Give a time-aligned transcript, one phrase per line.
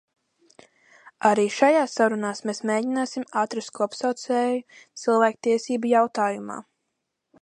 [1.31, 4.59] Arī šajās sarunās mēs mēģināsim atrast kopsaucēju
[5.03, 6.59] cilvēktiesību jautājumā.